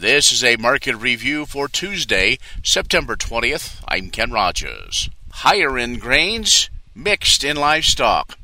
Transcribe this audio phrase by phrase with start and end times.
[0.00, 3.82] This is a market review for Tuesday, September 20th.
[3.88, 5.10] I'm Ken Rogers.
[5.32, 8.38] Higher in grains, mixed in livestock.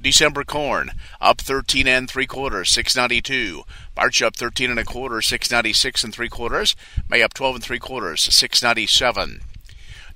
[0.00, 3.64] December corn up 13 and three quarters, 692.
[3.94, 6.74] March up 13 and a quarter, 696 and three quarters.
[7.10, 9.42] May up 12 and three quarters, 697.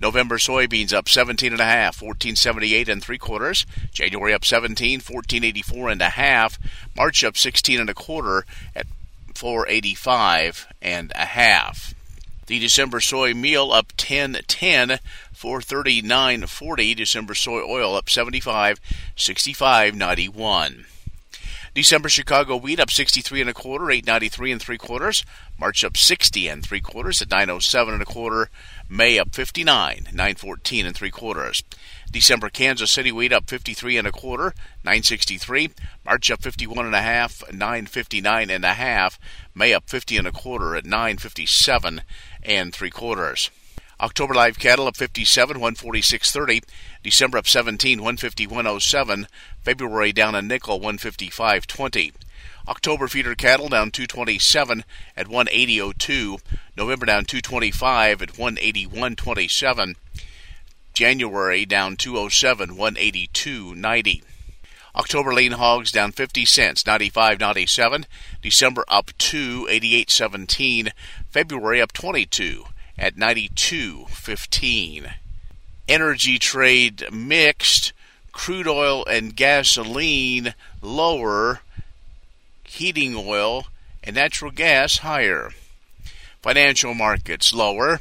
[0.01, 3.67] November soybeans up 17 and a half, 1478 and three quarters.
[3.93, 6.59] January up 17, 1484 and a half.
[6.97, 8.87] March up 16 and a quarter at
[9.39, 11.95] 485 and a half.
[12.47, 14.99] The December soy meal up 10.10,
[15.33, 16.97] 439.40.
[16.97, 18.81] December soy oil up 75,
[19.17, 20.87] 65.91.
[21.75, 25.25] December Chicago wheat up 63 and a quarter, 893 and three quarters.
[25.59, 28.51] March up 60 and three quarters at 907 and a quarter.
[28.89, 31.63] May up 59, 914 and three quarters.
[32.11, 34.55] December Kansas City wheat up 53 and a quarter,
[34.85, 35.71] 963.
[36.05, 39.19] March up 51 and a half, 959 and a half.
[39.55, 42.03] May up 50 and a quarter at 957
[42.43, 43.51] and three quarters.
[44.01, 46.63] October live cattle up 57, 146.30.
[47.03, 49.27] December up 17, 151.07.
[49.61, 52.13] February down a nickel, 155.20.
[52.69, 54.85] October feeder cattle down 227
[55.17, 56.41] at 180.02.
[56.77, 59.95] November down 225 at 181.27.
[60.95, 64.23] January down 207, 182.90.
[64.95, 68.05] October lean hogs down 50 cents, 95.97.
[68.43, 70.93] December up 2, 88.17.
[71.31, 72.65] February up 22
[72.99, 75.13] at 92.15.
[75.89, 77.93] Energy trade mixed,
[78.33, 81.61] crude oil and gasoline lower,
[82.65, 83.67] heating oil
[84.03, 85.51] and natural gas higher.
[86.43, 88.01] Financial markets lower.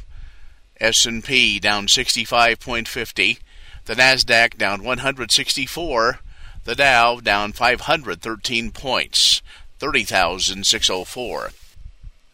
[0.80, 3.38] S&P down 65.50,
[3.86, 6.20] the Nasdaq down 164,
[6.64, 9.42] the Dow down 513 points,
[9.80, 11.50] 30,604.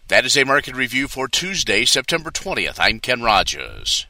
[0.09, 2.77] That is a market review for Tuesday, September 20th.
[2.79, 4.07] I'm Ken Rogers.